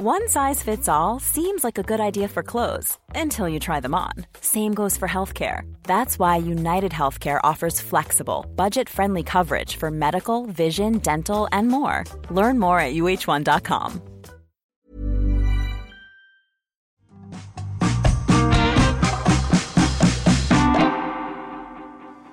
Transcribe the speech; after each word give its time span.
One 0.00 0.28
size 0.28 0.62
fits 0.62 0.88
all 0.88 1.18
seems 1.18 1.64
like 1.64 1.76
a 1.76 1.82
good 1.82 1.98
idea 1.98 2.28
for 2.28 2.44
clothes 2.44 2.96
until 3.16 3.48
you 3.48 3.58
try 3.58 3.80
them 3.80 3.96
on. 3.96 4.12
Same 4.40 4.72
goes 4.72 4.96
for 4.96 5.08
healthcare. 5.08 5.62
That's 5.82 6.20
why 6.20 6.36
United 6.36 6.92
Healthcare 6.92 7.40
offers 7.42 7.80
flexible, 7.80 8.46
budget 8.54 8.88
friendly 8.88 9.24
coverage 9.24 9.74
for 9.74 9.90
medical, 9.90 10.46
vision, 10.46 10.98
dental, 10.98 11.48
and 11.50 11.66
more. 11.66 12.04
Learn 12.30 12.60
more 12.60 12.78
at 12.78 12.94
uh1.com. 12.94 14.00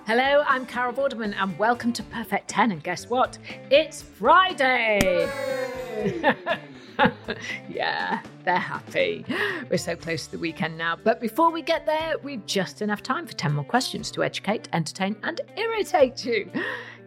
Hello, 0.06 0.44
I'm 0.48 0.68
Carol 0.68 0.94
Vorderman, 0.94 1.34
and 1.36 1.58
welcome 1.58 1.92
to 1.94 2.04
Perfect 2.04 2.48
10. 2.48 2.74
And 2.74 2.84
guess 2.84 3.10
what? 3.10 3.40
It's 3.72 4.04
Friday! 4.04 5.65
yeah, 7.70 8.22
they're 8.44 8.58
happy. 8.58 9.26
We're 9.70 9.78
so 9.78 9.96
close 9.96 10.26
to 10.26 10.32
the 10.34 10.40
weekend 10.40 10.78
now. 10.78 10.96
But 10.96 11.20
before 11.20 11.52
we 11.52 11.62
get 11.62 11.86
there, 11.86 12.16
we've 12.24 12.46
just 12.46 12.82
enough 12.82 13.02
time 13.04 13.26
for 13.28 13.34
10 13.34 13.54
more 13.54 13.66
questions 13.66 14.12
to 14.12 14.24
educate, 14.24 14.70
entertain, 14.74 15.16
and 15.24 15.42
irritate 15.58 16.26
you. 16.26 16.52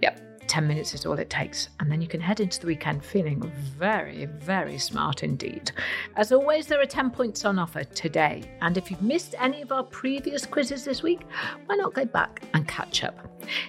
Yep, 0.02 0.46
10 0.48 0.66
minutes 0.66 0.94
is 0.94 1.06
all 1.06 1.18
it 1.18 1.30
takes, 1.30 1.68
and 1.80 1.90
then 1.90 2.00
you 2.00 2.08
can 2.08 2.20
head 2.20 2.40
into 2.40 2.60
the 2.60 2.66
weekend 2.66 3.04
feeling 3.04 3.40
very, 3.78 4.26
very 4.26 4.78
smart 4.78 5.22
indeed. 5.22 5.70
As 6.16 6.32
always, 6.32 6.66
there 6.66 6.80
are 6.80 6.86
10 6.86 7.10
points 7.10 7.44
on 7.44 7.58
offer 7.58 7.84
today, 7.84 8.50
and 8.62 8.76
if 8.76 8.90
you've 8.90 9.02
missed 9.02 9.34
any 9.38 9.62
of 9.62 9.72
our 9.72 9.84
previous 9.84 10.46
quizzes 10.46 10.84
this 10.84 11.02
week, 11.02 11.20
why 11.66 11.76
not 11.76 11.94
go 11.94 12.04
back 12.04 12.42
and 12.54 12.66
catch 12.66 13.04
up? 13.04 13.16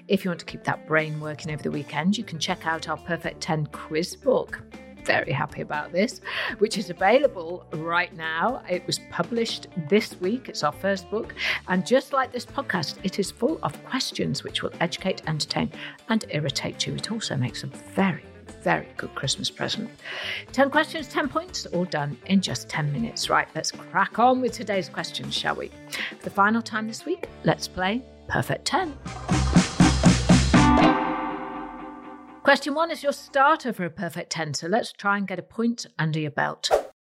If 0.07 0.23
you 0.23 0.31
want 0.31 0.39
to 0.39 0.45
keep 0.45 0.63
that 0.63 0.87
brain 0.87 1.19
working 1.19 1.51
over 1.51 1.63
the 1.63 1.71
weekend, 1.71 2.17
you 2.17 2.23
can 2.23 2.39
check 2.39 2.65
out 2.65 2.89
our 2.89 2.97
Perfect 2.97 3.41
10 3.41 3.67
quiz 3.67 4.15
book 4.15 4.61
very 5.03 5.31
happy 5.31 5.61
about 5.61 5.91
this, 5.91 6.21
which 6.59 6.77
is 6.77 6.89
available 6.89 7.65
right 7.73 8.15
now. 8.15 8.61
It 8.69 8.85
was 8.87 8.99
published 9.11 9.67
this 9.89 10.19
week. 10.19 10.49
It's 10.49 10.63
our 10.63 10.71
first 10.71 11.09
book. 11.09 11.33
And 11.67 11.85
just 11.85 12.13
like 12.13 12.31
this 12.31 12.45
podcast, 12.45 12.97
it 13.03 13.19
is 13.19 13.31
full 13.31 13.59
of 13.63 13.83
questions 13.85 14.43
which 14.43 14.63
will 14.63 14.73
educate, 14.79 15.21
entertain, 15.27 15.71
and 16.09 16.25
irritate 16.29 16.85
you. 16.85 16.95
It 16.95 17.11
also 17.11 17.35
makes 17.35 17.63
a 17.63 17.67
very 17.67 18.23
very 18.63 18.87
good 18.97 19.13
Christmas 19.15 19.49
present. 19.49 19.89
10 20.51 20.69
questions, 20.69 21.07
10 21.07 21.29
points, 21.29 21.65
all 21.67 21.85
done 21.85 22.17
in 22.25 22.41
just 22.41 22.67
10 22.67 22.91
minutes. 22.91 23.29
Right, 23.29 23.47
let's 23.55 23.71
crack 23.71 24.19
on 24.19 24.41
with 24.41 24.51
today's 24.51 24.89
questions, 24.89 25.33
shall 25.33 25.55
we? 25.55 25.69
For 26.17 26.23
the 26.23 26.29
final 26.29 26.61
time 26.61 26.87
this 26.87 27.05
week, 27.05 27.29
let's 27.45 27.69
play 27.69 28.01
Perfect 28.29 28.65
10. 28.65 29.38
Question 32.49 32.73
one 32.73 32.89
is 32.89 33.03
your 33.03 33.11
starter 33.11 33.71
for 33.71 33.85
a 33.85 33.91
perfect 33.91 34.31
10, 34.31 34.55
so 34.55 34.65
let's 34.65 34.91
try 34.91 35.19
and 35.19 35.27
get 35.27 35.37
a 35.37 35.43
point 35.43 35.85
under 35.99 36.19
your 36.19 36.31
belt. 36.31 36.67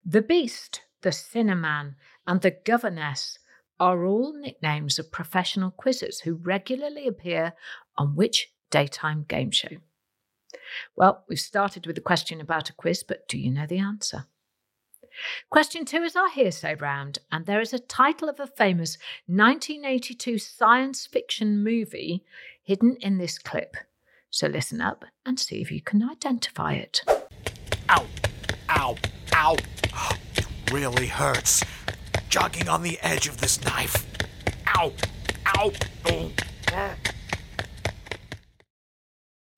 The 0.04 0.22
Beast, 0.22 0.80
the 1.02 1.12
Cinnamon, 1.12 1.94
and 2.26 2.40
the 2.40 2.56
Governess 2.64 3.38
are 3.78 4.04
all 4.04 4.32
nicknames 4.32 4.98
of 4.98 5.12
professional 5.12 5.70
quizzers 5.70 6.22
who 6.22 6.34
regularly 6.34 7.06
appear 7.06 7.52
on 7.96 8.16
which 8.16 8.52
daytime 8.72 9.24
game 9.28 9.52
show? 9.52 9.68
Well, 10.96 11.24
we've 11.28 11.38
started 11.38 11.86
with 11.86 11.96
a 11.96 12.00
question 12.00 12.40
about 12.40 12.68
a 12.68 12.74
quiz, 12.74 13.04
but 13.04 13.28
do 13.28 13.38
you 13.38 13.52
know 13.52 13.66
the 13.68 13.78
answer? 13.78 14.26
Question 15.48 15.84
two 15.84 16.02
is 16.02 16.16
our 16.16 16.30
hearsay 16.30 16.74
round, 16.74 17.20
and 17.30 17.46
there 17.46 17.60
is 17.60 17.72
a 17.72 17.78
title 17.78 18.28
of 18.28 18.40
a 18.40 18.48
famous 18.48 18.98
1982 19.28 20.38
science 20.38 21.06
fiction 21.06 21.62
movie 21.62 22.24
hidden 22.64 22.96
in 23.00 23.18
this 23.18 23.38
clip. 23.38 23.76
So 24.32 24.46
listen 24.46 24.80
up 24.80 25.04
and 25.26 25.38
see 25.40 25.60
if 25.60 25.72
you 25.72 25.82
can 25.82 26.08
identify 26.08 26.74
it. 26.74 27.02
Ow! 27.88 28.06
Ow! 28.68 28.96
Ow! 29.34 29.56
It 30.36 30.46
really 30.72 31.08
hurts. 31.08 31.64
Jogging 32.28 32.68
on 32.68 32.82
the 32.82 32.98
edge 33.02 33.26
of 33.26 33.40
this 33.40 33.62
knife. 33.64 34.06
Ow! 34.68 34.92
Ow! 35.46 35.72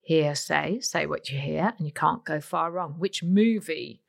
Hear 0.01 0.35
say, 0.35 0.81
say 0.81 1.07
what 1.07 1.29
you 1.29 1.39
hear, 1.39 1.75
and 1.77 1.87
you 1.87 1.93
can't 1.93 2.25
go 2.25 2.41
far 2.41 2.71
wrong. 2.71 2.95
Which 2.99 3.23
movie 3.23 4.03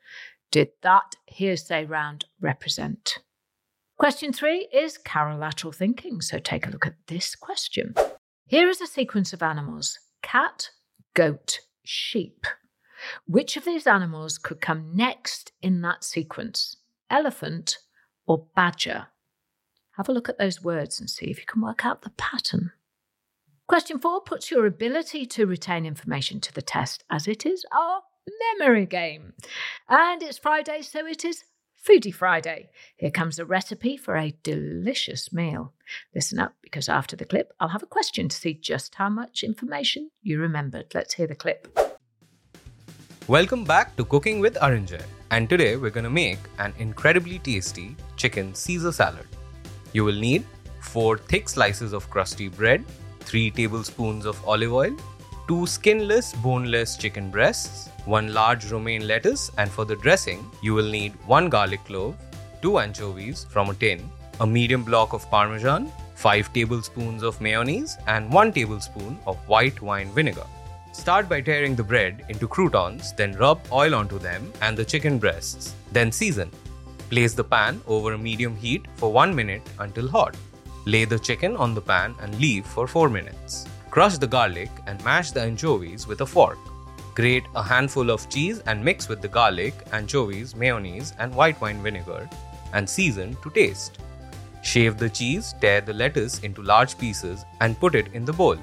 did 0.49 0.69
that 0.81 1.15
hearsay 1.25 1.85
round 1.85 2.25
represent? 2.39 3.19
Question 3.97 4.31
three 4.31 4.69
is 4.73 4.97
carolateral 4.97 5.75
thinking, 5.75 6.21
so 6.21 6.39
take 6.39 6.65
a 6.65 6.69
look 6.69 6.87
at 6.87 6.95
this 7.07 7.35
question. 7.35 7.95
Here 8.47 8.69
is 8.69 8.81
a 8.81 8.87
sequence 8.87 9.33
of 9.33 9.43
animals 9.43 9.99
cat, 10.23 10.71
goat, 11.13 11.59
sheep. 11.83 12.47
Which 13.27 13.55
of 13.57 13.65
these 13.65 13.85
animals 13.85 14.39
could 14.39 14.61
come 14.61 14.95
next 14.95 15.51
in 15.61 15.81
that 15.81 16.03
sequence? 16.03 16.77
Elephant 17.09 17.77
or 18.25 18.47
badger? 18.55 19.07
Have 19.97 20.09
a 20.09 20.11
look 20.11 20.29
at 20.29 20.39
those 20.39 20.63
words 20.63 20.99
and 20.99 21.07
see 21.07 21.27
if 21.27 21.37
you 21.37 21.45
can 21.45 21.61
work 21.61 21.85
out 21.85 22.01
the 22.01 22.09
pattern. 22.11 22.71
Question 23.67 23.99
four 23.99 24.21
puts 24.21 24.49
your 24.49 24.65
ability 24.65 25.25
to 25.27 25.45
retain 25.45 25.85
information 25.85 26.39
to 26.41 26.53
the 26.53 26.61
test 26.61 27.03
as 27.11 27.27
it 27.27 27.45
is 27.45 27.65
our 27.71 28.01
memory 28.57 28.85
game. 28.85 29.33
And 29.87 30.23
it's 30.23 30.37
Friday, 30.37 30.81
so 30.81 31.05
it 31.05 31.23
is 31.23 31.43
Foodie 31.83 32.13
Friday. 32.13 32.69
Here 32.95 33.11
comes 33.11 33.37
a 33.39 33.43
recipe 33.43 33.97
for 33.97 34.15
a 34.15 34.33
delicious 34.41 35.33
meal. 35.33 35.73
Listen 36.15 36.39
up, 36.39 36.53
because 36.61 36.87
after 36.87 37.17
the 37.17 37.25
clip, 37.25 37.51
I'll 37.59 37.75
have 37.75 37.83
a 37.83 37.87
question 37.87 38.29
to 38.29 38.35
see 38.37 38.53
just 38.53 38.95
how 38.95 39.09
much 39.09 39.43
information 39.43 40.09
you 40.21 40.39
remembered. 40.39 40.85
Let's 40.93 41.15
hear 41.15 41.27
the 41.27 41.35
clip. 41.35 41.77
Welcome 43.27 43.65
back 43.65 43.97
to 43.97 44.05
Cooking 44.05 44.39
with 44.39 44.55
Aranjay. 44.55 45.03
And 45.31 45.49
today 45.49 45.75
we're 45.75 45.89
going 45.89 46.05
to 46.05 46.09
make 46.09 46.39
an 46.57 46.73
incredibly 46.79 47.39
tasty 47.39 47.97
chicken 48.15 48.55
Caesar 48.55 48.93
salad. 48.93 49.27
You 49.91 50.05
will 50.05 50.15
need 50.15 50.45
4 50.79 51.17
thick 51.17 51.49
slices 51.49 51.91
of 51.91 52.09
crusty 52.09 52.47
bread, 52.47 52.85
3 53.19 53.51
tablespoons 53.51 54.25
of 54.25 54.41
olive 54.47 54.71
oil, 54.71 54.95
2 55.49 55.67
skinless, 55.67 56.31
boneless 56.35 56.95
chicken 56.95 57.29
breasts, 57.29 57.89
1 58.05 58.33
large 58.33 58.71
romaine 58.71 59.07
lettuce, 59.07 59.51
and 59.57 59.69
for 59.69 59.85
the 59.85 59.95
dressing, 59.95 60.49
you 60.61 60.73
will 60.73 60.89
need 60.89 61.13
1 61.25 61.49
garlic 61.49 61.83
clove, 61.85 62.15
2 62.61 62.79
anchovies 62.79 63.45
from 63.49 63.69
a 63.69 63.73
tin, 63.73 64.09
a 64.39 64.47
medium 64.47 64.83
block 64.83 65.13
of 65.13 65.29
parmesan, 65.29 65.91
5 66.15 66.53
tablespoons 66.53 67.23
of 67.23 67.39
mayonnaise, 67.41 67.97
and 68.07 68.31
1 68.31 68.53
tablespoon 68.53 69.17
of 69.27 69.37
white 69.47 69.81
wine 69.81 70.09
vinegar. 70.11 70.45
Start 70.91 71.27
by 71.27 71.41
tearing 71.41 71.75
the 71.75 71.83
bread 71.83 72.23
into 72.29 72.47
croutons, 72.47 73.13
then 73.13 73.33
rub 73.37 73.59
oil 73.71 73.95
onto 73.95 74.19
them 74.19 74.51
and 74.61 74.77
the 74.77 74.85
chicken 74.85 75.17
breasts. 75.17 75.73
Then 75.91 76.11
season. 76.11 76.51
Place 77.09 77.33
the 77.33 77.43
pan 77.43 77.81
over 77.87 78.13
a 78.13 78.17
medium 78.17 78.55
heat 78.55 78.85
for 78.95 79.11
1 79.11 79.35
minute 79.35 79.63
until 79.79 80.07
hot. 80.07 80.35
Lay 80.85 81.05
the 81.05 81.17
chicken 81.17 81.55
on 81.57 81.73
the 81.73 81.81
pan 81.81 82.15
and 82.21 82.39
leave 82.39 82.65
for 82.65 82.85
4 82.87 83.09
minutes. 83.09 83.65
Crush 83.89 84.17
the 84.17 84.27
garlic 84.27 84.69
and 84.87 85.03
mash 85.03 85.31
the 85.31 85.41
anchovies 85.41 86.07
with 86.07 86.21
a 86.21 86.25
fork. 86.25 86.59
Grate 87.15 87.45
a 87.55 87.61
handful 87.61 88.09
of 88.09 88.27
cheese 88.29 88.59
and 88.65 88.83
mix 88.83 89.07
with 89.07 89.21
the 89.21 89.27
garlic, 89.27 89.73
anchovies, 89.91 90.55
mayonnaise, 90.55 91.13
and 91.19 91.35
white 91.35 91.59
wine 91.61 91.81
vinegar 91.83 92.27
and 92.73 92.89
season 92.89 93.37
to 93.43 93.51
taste. 93.51 93.99
Shave 94.63 94.97
the 94.97 95.09
cheese, 95.09 95.53
tear 95.61 95.81
the 95.81 95.93
lettuce 95.93 96.39
into 96.39 96.63
large 96.63 96.97
pieces, 96.97 97.45
and 97.61 97.79
put 97.79 97.93
it 97.93 98.07
in 98.13 98.25
the 98.25 98.33
bowl. 98.33 98.57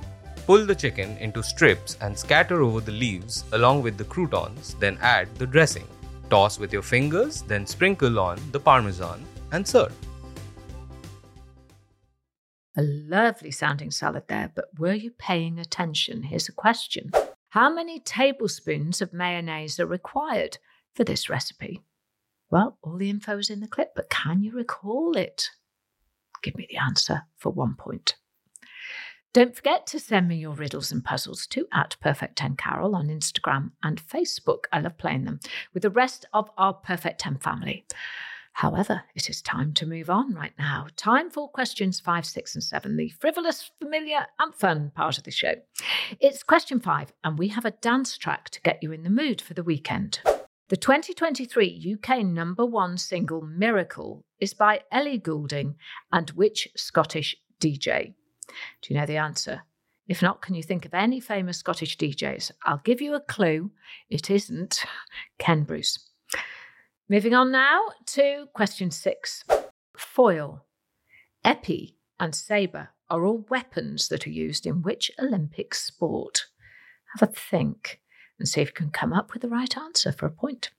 Pull 0.47 0.67
the 0.67 0.75
chicken 0.75 1.17
into 1.19 1.43
strips 1.43 1.97
and 2.01 2.19
scatter 2.19 2.63
over 2.63 2.81
the 2.81 2.91
leaves 2.91 3.45
along 3.53 3.83
with 3.83 3.97
the 3.97 4.05
croutons, 4.05 4.75
then 4.81 4.99
add 5.01 5.33
the 5.37 5.47
dressing. 5.47 5.87
Toss 6.29 6.59
with 6.59 6.73
your 6.73 6.83
fingers, 6.83 7.43
then 7.43 7.67
sprinkle 7.67 8.19
on 8.19 8.41
the 8.51 8.59
parmesan 8.59 9.25
and 9.53 9.67
serve. 9.67 9.93
A 12.77 12.83
lovely 12.83 13.51
sounding 13.51 13.91
salad 13.91 14.25
there, 14.29 14.51
but 14.55 14.67
were 14.79 14.95
you 14.95 15.11
paying 15.11 15.59
attention? 15.59 16.23
Here's 16.23 16.49
a 16.49 16.53
question 16.53 17.13
how 17.51 17.73
many 17.73 17.99
tablespoons 17.99 19.03
of 19.03 19.13
mayonnaise 19.13 19.81
are 19.81 19.87
required 19.87 20.59
for 20.95 21.05
this 21.05 21.29
recipe? 21.29 21.83
Well, 22.51 22.79
all 22.83 22.97
the 22.97 23.11
info 23.11 23.39
is 23.39 23.51
in 23.51 23.61
the 23.61 23.69
clip, 23.69 23.93
but 23.95 24.11
can 24.11 24.43
you 24.43 24.53
recall 24.53 25.17
it? 25.17 25.51
Give 26.43 26.57
me 26.57 26.67
the 26.71 26.79
answer 26.79 27.23
for 27.37 27.51
one 27.51 27.75
point. 27.77 28.17
Don't 29.33 29.55
forget 29.55 29.87
to 29.89 30.01
send 30.01 30.29
me 30.29 30.37
your 30.37 30.55
riddles 30.55 30.91
and 30.91 31.05
puzzles 31.05 31.47
to 31.49 31.67
at 31.73 31.97
Perfect 32.01 32.37
10 32.37 32.57
Carol 32.57 32.97
on 32.97 33.09
Instagram 33.09 33.71
and 33.83 34.03
Facebook. 34.03 34.65
I 34.73 34.81
love 34.81 34.99
playing 34.99 35.25
them 35.25 35.39
with 35.73 35.83
the 35.83 35.91
rest 35.91 36.27
of 36.33 36.51
our 36.57 36.75
Perfect 36.75 37.21
10 37.21 37.39
family. 37.39 37.85
However, 38.61 39.05
it 39.15 39.31
is 39.31 39.41
time 39.41 39.73
to 39.73 39.87
move 39.87 40.11
on 40.11 40.35
right 40.35 40.53
now. 40.59 40.89
Time 40.95 41.31
for 41.31 41.49
questions 41.49 41.99
five, 41.99 42.27
six, 42.27 42.55
and 42.55 42.63
seven, 42.63 42.99
the 42.99 43.09
frivolous, 43.09 43.71
familiar, 43.81 44.27
and 44.39 44.55
fun 44.55 44.93
part 44.95 45.17
of 45.17 45.25
the 45.25 45.31
show. 45.31 45.55
It's 46.21 46.43
question 46.43 46.79
five, 46.79 47.11
and 47.25 47.39
we 47.39 47.49
have 47.49 47.65
a 47.65 47.71
dance 47.71 48.19
track 48.19 48.51
to 48.51 48.61
get 48.61 48.83
you 48.83 48.93
in 48.93 49.03
the 49.03 49.09
mood 49.09 49.41
for 49.41 49.55
the 49.55 49.63
weekend. 49.63 50.21
The 50.69 50.77
2023 50.77 51.97
UK 51.97 52.19
number 52.19 52.67
one 52.67 52.99
single 52.99 53.41
Miracle 53.41 54.27
is 54.41 54.53
by 54.53 54.81
Ellie 54.93 55.17
Goulding 55.17 55.77
and 56.13 56.29
which 56.33 56.69
Scottish 56.77 57.35
DJ? 57.63 58.13
Do 58.83 58.93
you 58.93 59.01
know 59.01 59.07
the 59.07 59.17
answer? 59.17 59.63
If 60.07 60.21
not, 60.21 60.43
can 60.43 60.55
you 60.55 60.63
think 60.63 60.85
of 60.85 60.93
any 60.93 61.19
famous 61.19 61.57
Scottish 61.57 61.97
DJs? 61.97 62.51
I'll 62.67 62.83
give 62.85 63.01
you 63.01 63.15
a 63.15 63.21
clue. 63.21 63.71
It 64.11 64.29
isn't 64.29 64.85
Ken 65.39 65.63
Bruce. 65.63 66.10
Moving 67.11 67.35
on 67.35 67.51
now 67.51 67.87
to 68.07 68.47
question 68.55 68.93
six 68.93 69.43
foil, 69.97 70.65
épée, 71.45 71.95
and 72.21 72.33
sabre 72.33 72.91
are 73.11 73.27
all 73.27 73.45
weapons 73.51 74.07
that 74.07 74.29
are 74.29 74.31
used 74.31 74.65
in 74.65 74.83
which 74.83 75.11
Olympic 75.19 75.75
sport? 75.75 76.47
Have 77.17 77.29
a 77.29 77.33
think 77.33 78.01
and 78.39 78.47
see 78.47 78.61
if 78.61 78.69
you 78.69 78.75
can 78.75 78.91
come 78.91 79.13
up 79.13 79.33
with 79.33 79.43
the 79.43 79.49
right 79.49 79.77
answer 79.77 80.13
for 80.13 80.27
a 80.27 80.31
point. 80.31 80.71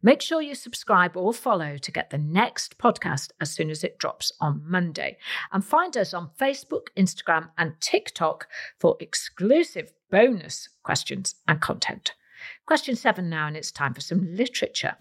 Make 0.00 0.22
sure 0.22 0.40
you 0.40 0.54
subscribe 0.54 1.16
or 1.16 1.34
follow 1.34 1.76
to 1.76 1.90
get 1.90 2.10
the 2.10 2.18
next 2.18 2.78
podcast 2.78 3.32
as 3.40 3.50
soon 3.50 3.68
as 3.68 3.82
it 3.82 3.98
drops 3.98 4.30
on 4.40 4.62
Monday. 4.64 5.18
And 5.52 5.64
find 5.64 5.96
us 5.96 6.14
on 6.14 6.30
Facebook, 6.40 6.86
Instagram, 6.96 7.48
and 7.58 7.72
TikTok 7.80 8.46
for 8.78 8.96
exclusive 9.00 9.90
bonus 10.08 10.68
questions 10.84 11.34
and 11.48 11.60
content. 11.60 12.12
Question 12.64 12.94
seven 12.94 13.28
now, 13.28 13.48
and 13.48 13.56
it's 13.56 13.72
time 13.72 13.92
for 13.92 14.02
some 14.02 14.36
literature. 14.36 14.94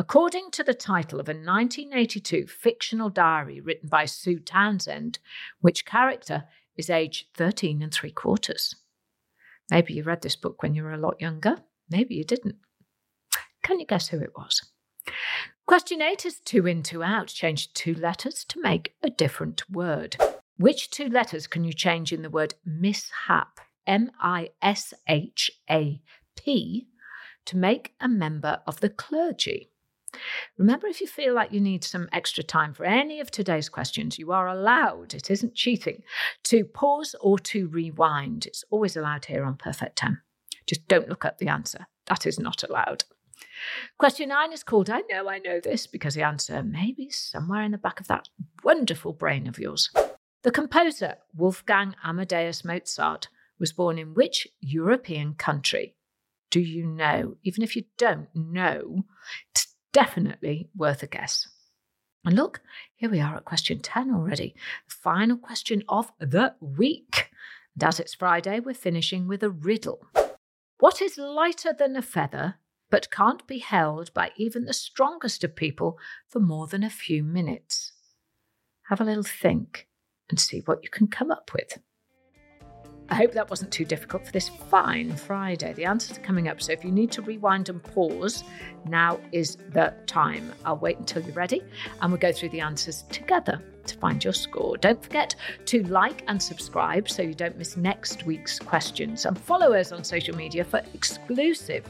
According 0.00 0.52
to 0.52 0.64
the 0.64 0.72
title 0.72 1.20
of 1.20 1.28
a 1.28 1.32
1982 1.32 2.46
fictional 2.46 3.10
diary 3.10 3.60
written 3.60 3.90
by 3.90 4.06
Sue 4.06 4.38
Townsend, 4.38 5.18
which 5.60 5.84
character 5.84 6.44
is 6.74 6.88
aged 6.88 7.26
13 7.34 7.82
and 7.82 7.92
three 7.92 8.10
quarters? 8.10 8.74
Maybe 9.70 9.92
you 9.92 10.02
read 10.02 10.22
this 10.22 10.36
book 10.36 10.62
when 10.62 10.74
you 10.74 10.84
were 10.84 10.94
a 10.94 10.98
lot 10.98 11.20
younger, 11.20 11.58
maybe 11.90 12.14
you 12.14 12.24
didn't. 12.24 12.56
Can 13.62 13.78
you 13.78 13.84
guess 13.84 14.08
who 14.08 14.18
it 14.20 14.32
was? 14.34 14.62
Question 15.66 16.00
eight 16.00 16.24
is 16.24 16.40
two 16.40 16.66
in, 16.66 16.82
two 16.82 17.02
out. 17.02 17.26
Change 17.26 17.70
two 17.74 17.92
letters 17.92 18.42
to 18.46 18.62
make 18.62 18.94
a 19.02 19.10
different 19.10 19.70
word. 19.70 20.16
Which 20.56 20.88
two 20.88 21.10
letters 21.10 21.46
can 21.46 21.62
you 21.62 21.74
change 21.74 22.10
in 22.10 22.22
the 22.22 22.30
word 22.30 22.54
mishap? 22.64 23.60
M 23.86 24.12
I 24.18 24.48
S 24.62 24.94
H 25.06 25.50
A 25.70 26.00
P 26.38 26.86
to 27.44 27.58
make 27.58 27.92
a 28.00 28.08
member 28.08 28.62
of 28.66 28.80
the 28.80 28.88
clergy. 28.88 29.69
Remember, 30.58 30.86
if 30.86 31.00
you 31.00 31.06
feel 31.06 31.34
like 31.34 31.52
you 31.52 31.60
need 31.60 31.84
some 31.84 32.08
extra 32.12 32.42
time 32.42 32.74
for 32.74 32.84
any 32.84 33.20
of 33.20 33.30
today's 33.30 33.68
questions, 33.68 34.18
you 34.18 34.32
are 34.32 34.48
allowed, 34.48 35.14
it 35.14 35.30
isn't 35.30 35.54
cheating, 35.54 36.02
to 36.44 36.64
pause 36.64 37.14
or 37.20 37.38
to 37.38 37.68
rewind. 37.68 38.46
It's 38.46 38.64
always 38.70 38.96
allowed 38.96 39.26
here 39.26 39.44
on 39.44 39.56
Perfect 39.56 39.96
10. 39.96 40.20
Just 40.66 40.86
don't 40.88 41.08
look 41.08 41.24
up 41.24 41.38
the 41.38 41.48
answer. 41.48 41.86
That 42.06 42.26
is 42.26 42.38
not 42.38 42.62
allowed. 42.62 43.04
Question 43.98 44.28
nine 44.28 44.52
is 44.52 44.62
called 44.62 44.90
I 44.90 45.02
Know 45.10 45.28
I 45.28 45.38
Know 45.38 45.60
This 45.60 45.86
because 45.86 46.14
the 46.14 46.22
answer 46.22 46.62
may 46.62 46.92
be 46.92 47.10
somewhere 47.10 47.62
in 47.62 47.72
the 47.72 47.78
back 47.78 48.00
of 48.00 48.08
that 48.08 48.28
wonderful 48.62 49.12
brain 49.12 49.46
of 49.46 49.58
yours. 49.58 49.90
The 50.42 50.50
composer 50.50 51.16
Wolfgang 51.34 51.94
Amadeus 52.04 52.64
Mozart 52.64 53.28
was 53.58 53.72
born 53.72 53.98
in 53.98 54.14
which 54.14 54.48
European 54.60 55.34
country? 55.34 55.94
Do 56.50 56.60
you 56.60 56.86
know? 56.86 57.36
Even 57.44 57.62
if 57.62 57.76
you 57.76 57.84
don't 57.98 58.34
know, 58.34 59.04
it's 59.50 59.69
definitely 59.92 60.68
worth 60.76 61.02
a 61.02 61.06
guess. 61.06 61.48
And 62.24 62.36
look, 62.36 62.60
here 62.96 63.10
we 63.10 63.20
are 63.20 63.36
at 63.36 63.44
question 63.44 63.80
10 63.80 64.10
already, 64.14 64.54
the 64.86 64.94
final 64.94 65.36
question 65.36 65.82
of 65.88 66.12
the 66.18 66.54
week. 66.60 67.30
And 67.74 67.84
as 67.84 67.98
it's 67.98 68.14
Friday, 68.14 68.60
we're 68.60 68.74
finishing 68.74 69.26
with 69.26 69.42
a 69.42 69.50
riddle. 69.50 70.06
What 70.78 71.00
is 71.00 71.16
lighter 71.16 71.72
than 71.72 71.96
a 71.96 72.02
feather, 72.02 72.56
but 72.90 73.10
can't 73.10 73.46
be 73.46 73.58
held 73.58 74.12
by 74.12 74.32
even 74.36 74.64
the 74.64 74.72
strongest 74.72 75.44
of 75.44 75.56
people 75.56 75.98
for 76.28 76.40
more 76.40 76.66
than 76.66 76.82
a 76.82 76.90
few 76.90 77.22
minutes? 77.22 77.92
Have 78.88 79.00
a 79.00 79.04
little 79.04 79.22
think 79.22 79.88
and 80.28 80.38
see 80.38 80.60
what 80.64 80.82
you 80.82 80.90
can 80.90 81.06
come 81.06 81.30
up 81.30 81.50
with. 81.54 81.78
I 83.10 83.16
hope 83.16 83.32
that 83.32 83.50
wasn't 83.50 83.72
too 83.72 83.84
difficult 83.84 84.24
for 84.24 84.30
this 84.30 84.48
fine 84.48 85.16
Friday. 85.16 85.72
The 85.72 85.84
answers 85.84 86.16
are 86.16 86.20
coming 86.20 86.46
up, 86.46 86.62
so 86.62 86.72
if 86.72 86.84
you 86.84 86.92
need 86.92 87.10
to 87.12 87.22
rewind 87.22 87.68
and 87.68 87.82
pause, 87.82 88.44
now 88.86 89.18
is 89.32 89.56
the 89.72 89.92
time. 90.06 90.52
I'll 90.64 90.76
wait 90.76 90.98
until 90.98 91.22
you're 91.22 91.34
ready 91.34 91.62
and 92.00 92.12
we'll 92.12 92.20
go 92.20 92.30
through 92.30 92.50
the 92.50 92.60
answers 92.60 93.02
together 93.10 93.60
to 93.86 93.98
find 93.98 94.22
your 94.22 94.32
score. 94.32 94.76
Don't 94.76 95.02
forget 95.02 95.34
to 95.66 95.82
like 95.88 96.22
and 96.28 96.40
subscribe 96.40 97.10
so 97.10 97.22
you 97.22 97.34
don't 97.34 97.58
miss 97.58 97.76
next 97.76 98.26
week's 98.26 98.60
questions 98.60 99.26
and 99.26 99.36
follow 99.36 99.72
us 99.72 99.90
on 99.90 100.04
social 100.04 100.36
media 100.36 100.62
for 100.62 100.80
exclusive 100.94 101.84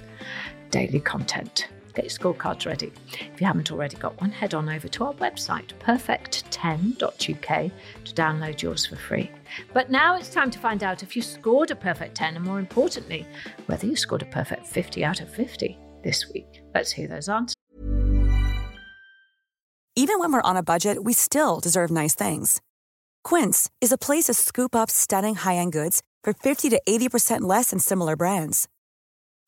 daily 0.70 1.00
content. 1.00 1.68
Get 1.94 2.04
your 2.04 2.34
scorecards 2.34 2.66
ready. 2.66 2.92
If 3.12 3.40
you 3.40 3.46
haven't 3.46 3.72
already 3.72 3.96
got 3.96 4.20
one, 4.20 4.30
head 4.30 4.54
on 4.54 4.68
over 4.68 4.88
to 4.88 5.04
our 5.04 5.14
website, 5.14 5.72
perfect10.uk, 5.80 7.70
to 8.04 8.14
download 8.14 8.62
yours 8.62 8.86
for 8.86 8.96
free. 8.96 9.30
But 9.72 9.90
now 9.90 10.16
it's 10.16 10.30
time 10.30 10.50
to 10.50 10.58
find 10.58 10.82
out 10.82 11.02
if 11.02 11.16
you 11.16 11.22
scored 11.22 11.70
a 11.70 11.76
perfect 11.76 12.14
10 12.14 12.36
and 12.36 12.44
more 12.44 12.58
importantly, 12.58 13.26
whether 13.66 13.86
you 13.86 13.96
scored 13.96 14.22
a 14.22 14.26
perfect 14.26 14.66
50 14.66 15.04
out 15.04 15.20
of 15.20 15.32
50 15.32 15.76
this 16.02 16.30
week. 16.32 16.62
Let's 16.74 16.92
hear 16.92 17.08
those 17.08 17.28
answers. 17.28 17.54
Even 19.96 20.18
when 20.18 20.32
we're 20.32 20.40
on 20.42 20.56
a 20.56 20.62
budget, 20.62 21.04
we 21.04 21.12
still 21.12 21.60
deserve 21.60 21.90
nice 21.90 22.14
things. 22.14 22.60
Quince 23.22 23.70
is 23.80 23.92
a 23.92 23.98
place 23.98 24.24
to 24.24 24.34
scoop 24.34 24.74
up 24.74 24.90
stunning 24.90 25.34
high 25.34 25.56
end 25.56 25.72
goods 25.72 26.02
for 26.22 26.32
50 26.32 26.70
to 26.70 26.80
80% 26.88 27.42
less 27.42 27.70
than 27.70 27.78
similar 27.78 28.16
brands. 28.16 28.68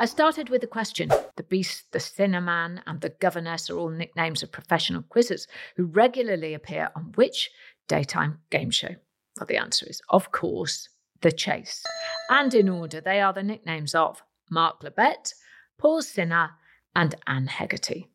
I 0.00 0.06
started 0.06 0.48
with 0.48 0.64
a 0.64 0.66
question. 0.66 1.10
The 1.36 1.42
Beast, 1.42 1.92
the 1.92 2.00
Cinnamon, 2.00 2.80
and 2.86 3.02
the 3.02 3.10
Governess 3.10 3.68
are 3.68 3.76
all 3.76 3.90
nicknames 3.90 4.42
of 4.42 4.50
professional 4.50 5.02
quizzes 5.02 5.46
who 5.76 5.84
regularly 5.84 6.54
appear 6.54 6.88
on 6.96 7.12
which 7.16 7.50
daytime 7.86 8.38
game 8.48 8.70
show? 8.70 8.96
Well, 9.36 9.46
the 9.46 9.58
answer 9.58 9.84
is, 9.86 10.00
of 10.08 10.32
course, 10.32 10.88
The 11.20 11.30
Chase. 11.30 11.84
And 12.30 12.54
in 12.54 12.70
order, 12.70 13.02
they 13.02 13.20
are 13.20 13.34
the 13.34 13.42
nicknames 13.42 13.94
of 13.94 14.22
Mark 14.50 14.80
Labbett, 14.80 15.34
Paul 15.78 16.00
Sinha, 16.00 16.52
and 16.96 17.14
Anne 17.26 17.48
Hegarty. 17.48 18.08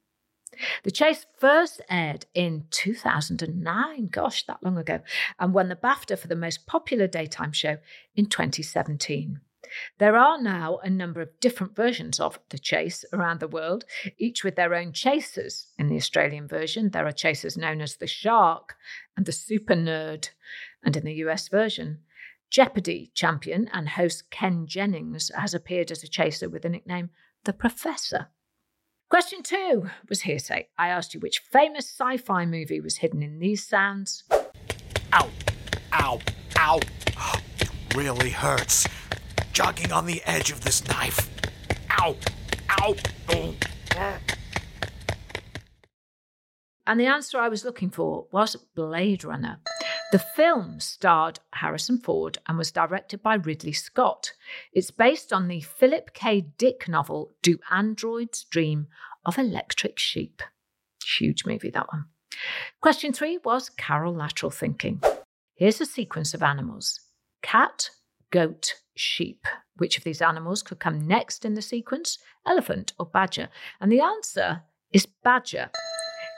The 0.85 0.91
Chase 0.91 1.27
first 1.37 1.81
aired 1.87 2.25
in 2.33 2.65
2009, 2.71 4.07
gosh, 4.07 4.43
that 4.47 4.63
long 4.63 4.79
ago, 4.79 5.01
and 5.37 5.53
won 5.53 5.69
the 5.69 5.75
BAFTA 5.75 6.17
for 6.17 6.29
the 6.29 6.35
most 6.35 6.65
popular 6.65 7.05
daytime 7.05 7.51
show 7.51 7.77
in 8.15 8.25
2017. 8.25 9.39
There 9.97 10.15
are 10.15 10.41
now 10.41 10.77
a 10.77 10.89
number 10.89 11.21
of 11.21 11.39
different 11.39 11.75
versions 11.75 12.19
of 12.19 12.39
the 12.49 12.59
chase 12.59 13.05
around 13.13 13.39
the 13.39 13.47
world, 13.47 13.85
each 14.17 14.43
with 14.43 14.55
their 14.55 14.73
own 14.73 14.93
chasers. 14.93 15.67
In 15.77 15.87
the 15.87 15.95
Australian 15.95 16.47
version, 16.47 16.89
there 16.89 17.07
are 17.07 17.11
chasers 17.11 17.57
known 17.57 17.81
as 17.81 17.95
the 17.95 18.07
Shark 18.07 18.75
and 19.15 19.25
the 19.25 19.31
Super 19.31 19.75
Nerd. 19.75 20.29
And 20.83 20.95
in 20.95 21.05
the 21.05 21.13
US 21.25 21.47
version, 21.49 21.99
Jeopardy 22.49 23.11
champion 23.13 23.69
and 23.73 23.89
host 23.89 24.29
Ken 24.29 24.67
Jennings 24.67 25.31
has 25.35 25.53
appeared 25.53 25.91
as 25.91 26.03
a 26.03 26.07
chaser 26.07 26.47
with 26.47 26.61
the 26.61 26.69
nickname 26.69 27.09
The 27.43 27.53
Professor. 27.53 28.27
Question 29.09 29.43
two 29.43 29.89
was 30.09 30.21
hearsay. 30.21 30.69
I 30.77 30.87
asked 30.87 31.13
you 31.13 31.19
which 31.19 31.39
famous 31.39 31.89
sci 31.89 32.17
fi 32.17 32.45
movie 32.45 32.81
was 32.81 32.97
hidden 32.97 33.21
in 33.21 33.39
these 33.39 33.65
sounds. 33.65 34.23
Ow! 35.13 35.29
Ow! 35.93 36.19
Ow! 36.57 36.79
Really 37.95 38.29
hurts 38.29 38.85
jogging 39.55 39.93
on 39.93 40.05
the 40.05 40.21
edge 40.25 40.51
of 40.51 40.59
this 40.65 40.85
knife. 40.85 41.29
Ow! 42.01 42.17
Ow! 42.71 42.95
Oh. 43.29 43.55
And 46.85 46.99
the 46.99 47.05
answer 47.05 47.39
I 47.39 47.47
was 47.47 47.63
looking 47.63 47.89
for 47.89 48.27
was 48.33 48.57
Blade 48.75 49.23
Runner. 49.23 49.61
The 50.11 50.19
film 50.19 50.81
starred 50.81 51.39
Harrison 51.53 51.99
Ford 51.99 52.37
and 52.49 52.57
was 52.57 52.69
directed 52.73 53.23
by 53.23 53.35
Ridley 53.35 53.71
Scott. 53.71 54.33
It's 54.73 54.91
based 54.91 55.31
on 55.31 55.47
the 55.47 55.61
Philip 55.61 56.13
K. 56.13 56.47
Dick 56.57 56.89
novel 56.89 57.31
Do 57.41 57.57
Androids 57.71 58.43
Dream 58.43 58.87
of 59.25 59.37
Electric 59.37 59.97
Sheep? 59.97 60.41
Huge 61.17 61.45
movie, 61.45 61.69
that 61.69 61.87
one. 61.93 62.07
Question 62.81 63.13
three 63.13 63.39
was 63.45 63.69
Carol 63.69 64.13
lateral 64.13 64.51
thinking. 64.51 65.01
Here's 65.55 65.79
a 65.79 65.85
sequence 65.85 66.33
of 66.33 66.43
animals 66.43 66.99
cat, 67.41 67.91
goat, 68.31 68.73
sheep. 68.95 69.45
Which 69.77 69.97
of 69.97 70.03
these 70.03 70.21
animals 70.21 70.63
could 70.63 70.79
come 70.79 71.07
next 71.07 71.45
in 71.45 71.53
the 71.53 71.61
sequence? 71.61 72.17
Elephant 72.47 72.93
or 72.97 73.05
badger? 73.05 73.49
And 73.79 73.91
the 73.91 74.01
answer 74.01 74.63
is 74.91 75.05
badger. 75.05 75.69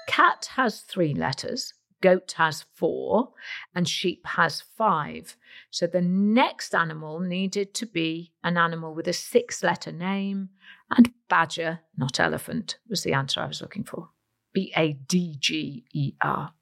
Cat 0.07 0.49
has 0.55 0.81
three 0.81 1.13
letters, 1.13 1.73
goat 2.01 2.33
has 2.37 2.65
four, 2.73 3.33
and 3.75 3.87
sheep 3.87 4.25
has 4.25 4.63
five. 4.77 5.35
So 5.69 5.85
the 5.87 6.01
next 6.01 6.73
animal 6.73 7.19
needed 7.19 7.73
to 7.75 7.85
be 7.85 8.31
an 8.43 8.57
animal 8.57 8.95
with 8.95 9.07
a 9.07 9.13
six 9.13 9.63
letter 9.63 9.91
name, 9.91 10.49
and 10.95 11.13
badger, 11.29 11.81
not 11.97 12.19
elephant, 12.19 12.77
was 12.89 13.03
the 13.03 13.13
answer 13.13 13.41
I 13.41 13.47
was 13.47 13.61
looking 13.61 13.83
for. 13.83 14.09
B 14.53 14.71
A 14.75 14.93
D 14.93 15.35
G 15.39 15.85
E 15.93 16.13
R. 16.23 16.53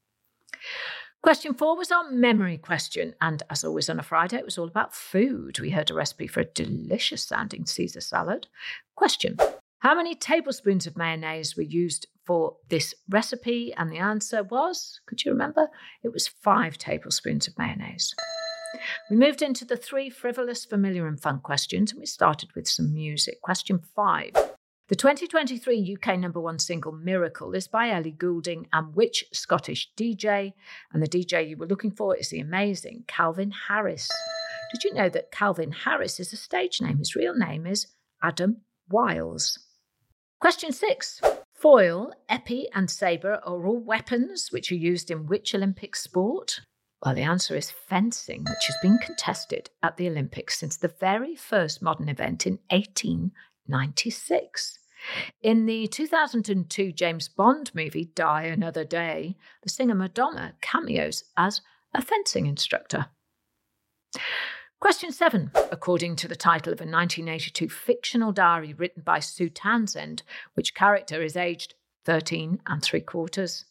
Question 1.25 1.55
four 1.55 1.75
was 1.75 1.91
our 1.91 2.11
memory 2.11 2.59
question. 2.59 3.15
And 3.19 3.41
as 3.49 3.63
always 3.63 3.89
on 3.89 3.99
a 3.99 4.03
Friday, 4.03 4.37
it 4.37 4.45
was 4.45 4.59
all 4.59 4.67
about 4.67 4.93
food. 4.93 5.57
We 5.57 5.71
heard 5.71 5.89
a 5.89 5.95
recipe 5.95 6.27
for 6.27 6.41
a 6.41 6.45
delicious 6.45 7.23
sounding 7.23 7.65
Caesar 7.65 7.99
salad. 7.99 8.45
Question 8.93 9.37
How 9.79 9.95
many 9.95 10.13
tablespoons 10.13 10.85
of 10.85 10.95
mayonnaise 10.95 11.57
were 11.57 11.63
used 11.63 12.05
for 12.27 12.57
this 12.69 12.93
recipe? 13.09 13.73
And 13.75 13.91
the 13.91 13.97
answer 13.97 14.43
was, 14.43 14.99
could 15.07 15.25
you 15.25 15.31
remember? 15.31 15.67
It 16.03 16.13
was 16.13 16.27
five 16.27 16.77
tablespoons 16.77 17.47
of 17.47 17.57
mayonnaise. 17.57 18.13
We 19.09 19.15
moved 19.15 19.41
into 19.41 19.65
the 19.65 19.77
three 19.77 20.11
frivolous, 20.11 20.63
familiar, 20.63 21.07
and 21.07 21.19
fun 21.19 21.39
questions, 21.39 21.91
and 21.91 21.99
we 21.99 22.05
started 22.05 22.51
with 22.55 22.67
some 22.67 22.93
music. 22.93 23.41
Question 23.41 23.79
five 23.95 24.33
the 24.87 24.95
2023 24.95 25.97
UK 25.97 26.19
number 26.19 26.39
one 26.39 26.59
single 26.59 26.91
Miracle 26.91 27.55
is 27.55 27.67
by 27.67 27.89
Ellie 27.89 28.11
Goulding 28.11 28.67
and 28.71 28.95
which 28.95 29.25
Scottish 29.33 29.91
DJ? 29.97 30.53
And 30.93 31.01
the 31.01 31.07
DJ 31.07 31.49
you 31.49 31.57
were 31.57 31.65
looking 31.65 31.89
for 31.89 32.15
is 32.15 32.29
the 32.29 32.39
amazing 32.39 33.03
Calvin 33.07 33.51
Harris. 33.67 34.07
Did 34.71 34.83
you 34.83 34.93
know 34.93 35.09
that 35.09 35.31
Calvin 35.31 35.71
Harris 35.71 36.19
is 36.19 36.33
a 36.33 36.37
stage 36.37 36.81
name? 36.81 36.99
His 36.99 37.15
real 37.15 37.33
name 37.33 37.65
is 37.65 37.87
Adam 38.21 38.61
Wiles. 38.89 39.57
Question 40.39 40.71
six. 40.71 41.19
Foil, 41.53 42.13
épée, 42.29 42.65
and 42.75 42.91
sabre 42.91 43.39
are 43.43 43.65
all 43.65 43.79
weapons 43.79 44.49
which 44.51 44.71
are 44.71 44.75
used 44.75 45.09
in 45.09 45.25
which 45.25 45.55
Olympic 45.55 45.95
sport? 45.95 46.61
Well, 47.03 47.15
the 47.15 47.23
answer 47.23 47.55
is 47.55 47.71
fencing, 47.71 48.41
which 48.43 48.67
has 48.67 48.75
been 48.83 48.99
contested 48.99 49.71
at 49.81 49.97
the 49.97 50.07
Olympics 50.07 50.59
since 50.59 50.77
the 50.77 50.93
very 50.99 51.35
first 51.35 51.81
modern 51.81 52.09
event 52.09 52.45
in 52.45 52.59
18 52.69 53.31
96. 53.67 54.79
In 55.41 55.65
the 55.65 55.87
2002 55.87 56.91
James 56.91 57.27
Bond 57.27 57.71
movie 57.75 58.05
Die 58.15 58.43
Another 58.43 58.83
Day, 58.83 59.37
the 59.61 59.69
singer 59.69 59.95
Madonna 59.95 60.55
cameos 60.61 61.23
as 61.37 61.61
a 61.93 62.01
fencing 62.01 62.45
instructor. 62.45 63.07
Question 64.79 65.11
seven. 65.11 65.51
According 65.71 66.15
to 66.17 66.27
the 66.27 66.35
title 66.35 66.73
of 66.73 66.79
a 66.79 66.83
1982 66.83 67.69
fictional 67.69 68.31
diary 68.31 68.73
written 68.73 69.03
by 69.03 69.19
Sue 69.19 69.49
Townsend, 69.49 70.23
which 70.53 70.75
character 70.75 71.21
is 71.21 71.35
aged 71.35 71.75
13 72.05 72.61
and 72.67 72.83
three 72.83 73.01
quarters? 73.01 73.65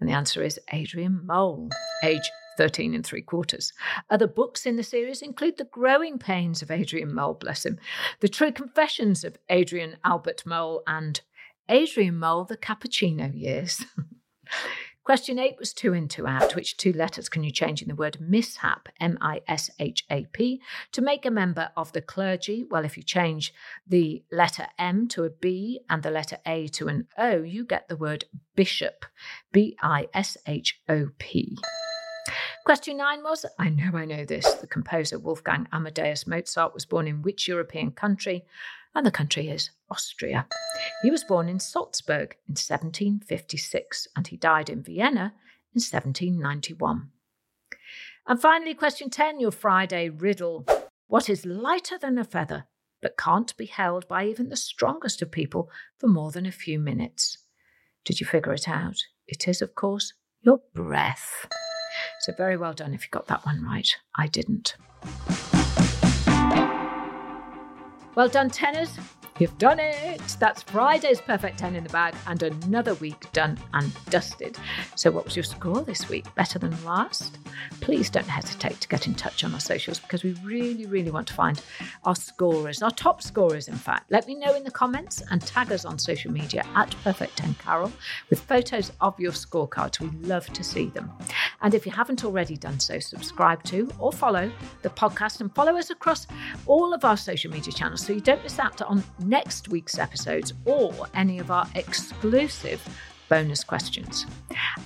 And 0.00 0.08
the 0.08 0.14
answer 0.14 0.42
is 0.42 0.58
Adrian 0.72 1.24
Mole, 1.24 1.70
age 2.02 2.30
13 2.56 2.94
and 2.94 3.04
three 3.04 3.22
quarters. 3.22 3.72
Other 4.10 4.26
books 4.26 4.66
in 4.66 4.76
the 4.76 4.82
series 4.82 5.22
include 5.22 5.56
The 5.58 5.64
Growing 5.64 6.18
Pains 6.18 6.62
of 6.62 6.70
Adrian 6.70 7.14
Mole, 7.14 7.34
bless 7.34 7.66
him, 7.66 7.78
The 8.20 8.28
True 8.28 8.52
Confessions 8.52 9.24
of 9.24 9.36
Adrian 9.48 9.96
Albert 10.04 10.44
Mole, 10.46 10.82
and 10.86 11.20
Adrian 11.68 12.18
Mole, 12.18 12.44
The 12.44 12.56
Cappuccino 12.56 13.30
Years. 13.34 13.84
Question 15.06 15.38
eight 15.38 15.54
was 15.56 15.72
two 15.72 15.92
in, 15.92 16.08
two 16.08 16.26
out. 16.26 16.56
Which 16.56 16.76
two 16.76 16.92
letters 16.92 17.28
can 17.28 17.44
you 17.44 17.52
change 17.52 17.80
in 17.80 17.86
the 17.86 17.94
word 17.94 18.20
mishap, 18.20 18.88
M 19.00 19.16
I 19.20 19.40
S 19.46 19.70
H 19.78 20.04
A 20.10 20.26
P, 20.32 20.60
to 20.90 21.00
make 21.00 21.24
a 21.24 21.30
member 21.30 21.70
of 21.76 21.92
the 21.92 22.02
clergy? 22.02 22.64
Well, 22.68 22.84
if 22.84 22.96
you 22.96 23.04
change 23.04 23.54
the 23.86 24.24
letter 24.32 24.66
M 24.80 25.06
to 25.10 25.22
a 25.22 25.30
B 25.30 25.78
and 25.88 26.02
the 26.02 26.10
letter 26.10 26.38
A 26.44 26.66
to 26.68 26.88
an 26.88 27.06
O, 27.16 27.40
you 27.40 27.64
get 27.64 27.86
the 27.86 27.96
word 27.96 28.24
bishop, 28.56 29.06
B 29.52 29.76
I 29.80 30.08
S 30.12 30.36
H 30.44 30.80
O 30.88 31.10
P. 31.18 31.56
Question 32.66 32.96
nine 32.96 33.22
was 33.22 33.46
I 33.60 33.68
know 33.68 33.92
I 33.94 34.04
know 34.04 34.24
this. 34.24 34.54
The 34.54 34.66
composer 34.66 35.20
Wolfgang 35.20 35.68
Amadeus 35.72 36.26
Mozart 36.26 36.74
was 36.74 36.84
born 36.84 37.06
in 37.06 37.22
which 37.22 37.46
European 37.46 37.92
country? 37.92 38.44
And 38.92 39.06
the 39.06 39.12
country 39.12 39.48
is 39.50 39.70
Austria. 39.88 40.48
He 41.00 41.12
was 41.12 41.22
born 41.22 41.48
in 41.48 41.60
Salzburg 41.60 42.34
in 42.48 42.54
1756 42.54 44.08
and 44.16 44.26
he 44.26 44.36
died 44.36 44.68
in 44.68 44.82
Vienna 44.82 45.32
in 45.76 45.80
1791. 45.80 47.10
And 48.26 48.42
finally, 48.42 48.74
question 48.74 49.10
10, 49.10 49.38
your 49.38 49.52
Friday 49.52 50.08
riddle. 50.08 50.66
What 51.06 51.30
is 51.30 51.46
lighter 51.46 51.98
than 51.98 52.18
a 52.18 52.24
feather, 52.24 52.64
but 53.00 53.16
can't 53.16 53.56
be 53.56 53.66
held 53.66 54.08
by 54.08 54.26
even 54.26 54.48
the 54.48 54.56
strongest 54.56 55.22
of 55.22 55.30
people 55.30 55.70
for 56.00 56.08
more 56.08 56.32
than 56.32 56.46
a 56.46 56.50
few 56.50 56.80
minutes? 56.80 57.38
Did 58.04 58.18
you 58.18 58.26
figure 58.26 58.54
it 58.54 58.68
out? 58.68 58.96
It 59.28 59.46
is, 59.46 59.62
of 59.62 59.76
course, 59.76 60.14
your 60.42 60.62
breath. 60.74 61.46
So, 62.26 62.32
very 62.32 62.56
well 62.56 62.72
done 62.72 62.92
if 62.92 63.04
you 63.04 63.08
got 63.12 63.28
that 63.28 63.46
one 63.46 63.62
right. 63.62 63.88
I 64.16 64.26
didn't. 64.26 64.74
Well 68.16 68.28
done, 68.28 68.50
tenors. 68.50 68.98
You've 69.38 69.58
done 69.58 69.78
it! 69.78 70.36
That's 70.40 70.62
Friday's 70.62 71.20
perfect 71.20 71.58
10 71.58 71.76
in 71.76 71.84
the 71.84 71.90
bag 71.90 72.14
and 72.26 72.42
another 72.42 72.94
week 72.94 73.30
done 73.34 73.58
and 73.74 73.92
dusted. 74.06 74.56
So, 74.94 75.10
what 75.10 75.26
was 75.26 75.36
your 75.36 75.42
score 75.42 75.82
this 75.82 76.08
week? 76.08 76.24
Better 76.34 76.58
than 76.58 76.72
last? 76.86 77.36
Please 77.82 78.08
don't 78.08 78.26
hesitate 78.26 78.80
to 78.80 78.88
get 78.88 79.06
in 79.06 79.14
touch 79.14 79.44
on 79.44 79.52
our 79.52 79.60
socials 79.60 79.98
because 79.98 80.24
we 80.24 80.32
really, 80.42 80.86
really 80.86 81.10
want 81.10 81.28
to 81.28 81.34
find 81.34 81.60
our 82.04 82.16
scorers, 82.16 82.82
our 82.82 82.90
top 82.90 83.20
scorers, 83.20 83.68
in 83.68 83.74
fact. 83.74 84.10
Let 84.10 84.26
me 84.26 84.36
know 84.36 84.54
in 84.54 84.64
the 84.64 84.70
comments 84.70 85.22
and 85.30 85.42
tag 85.42 85.70
us 85.70 85.84
on 85.84 85.98
social 85.98 86.32
media 86.32 86.64
at 86.74 86.94
Perfect 87.04 87.36
10 87.36 87.54
Carol 87.54 87.92
with 88.30 88.40
photos 88.40 88.90
of 89.02 89.20
your 89.20 89.32
scorecards. 89.32 90.00
We 90.00 90.08
love 90.26 90.46
to 90.54 90.64
see 90.64 90.86
them. 90.86 91.12
And 91.60 91.74
if 91.74 91.84
you 91.84 91.92
haven't 91.92 92.24
already 92.24 92.56
done 92.56 92.80
so, 92.80 92.98
subscribe 92.98 93.62
to 93.64 93.90
or 93.98 94.12
follow 94.12 94.50
the 94.80 94.90
podcast 94.90 95.42
and 95.42 95.54
follow 95.54 95.76
us 95.76 95.90
across 95.90 96.26
all 96.64 96.94
of 96.94 97.04
our 97.04 97.18
social 97.18 97.50
media 97.50 97.72
channels 97.72 98.00
so 98.00 98.14
you 98.14 98.20
don't 98.20 98.42
miss 98.42 98.58
out 98.58 98.80
on 98.80 99.04
next 99.28 99.68
week's 99.68 99.98
episodes 99.98 100.52
or 100.64 100.92
any 101.14 101.38
of 101.38 101.50
our 101.50 101.66
exclusive 101.74 102.80
bonus 103.28 103.64
questions. 103.64 104.26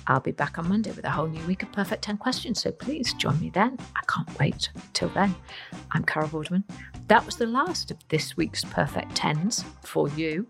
I'll 0.07 0.19
be 0.19 0.31
back 0.31 0.57
on 0.57 0.67
Monday 0.67 0.91
with 0.91 1.05
a 1.05 1.09
whole 1.09 1.27
new 1.27 1.45
week 1.45 1.63
of 1.63 1.71
Perfect 1.71 2.03
10 2.03 2.17
questions, 2.17 2.61
so 2.61 2.71
please 2.71 3.13
join 3.13 3.39
me 3.39 3.49
then. 3.49 3.77
I 3.95 4.01
can't 4.07 4.39
wait. 4.39 4.69
Till 4.93 5.09
then, 5.09 5.35
I'm 5.91 6.03
Carol 6.03 6.29
Vorderman. 6.29 6.63
That 7.07 7.25
was 7.25 7.35
the 7.35 7.45
last 7.45 7.91
of 7.91 7.97
this 8.09 8.35
week's 8.37 8.63
Perfect 8.65 9.13
10s 9.15 9.63
for 9.83 10.09
you. 10.09 10.47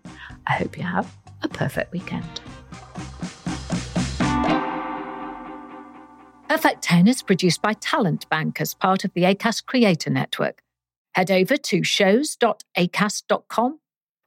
I 0.48 0.54
hope 0.54 0.78
you 0.78 0.84
have 0.84 1.14
a 1.44 1.48
perfect 1.48 1.92
weekend. 1.92 2.42
Perfect 6.48 6.82
10 6.82 7.08
is 7.08 7.22
produced 7.22 7.62
by 7.62 7.74
Talent 7.74 8.28
Bank 8.30 8.60
as 8.60 8.74
part 8.74 9.06
of 9.06 9.14
the 9.14 9.24
ACAST 9.24 9.66
Creator 9.66 10.10
Network. 10.10 10.62
Head 11.14 11.32
over 11.32 11.58
to 11.58 11.84
shows.acast.com 11.84 13.80